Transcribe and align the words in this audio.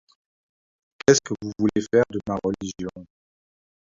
Qu'est-ce 0.97 1.19
que 1.23 1.35
vous 1.43 1.51
voulez 1.59 1.85
faire 1.93 2.05
de 2.09 2.19
ma 2.27 2.35
religion? 2.43 3.05